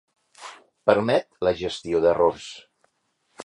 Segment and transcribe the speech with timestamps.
[0.91, 2.51] Permet la gestió d'errors.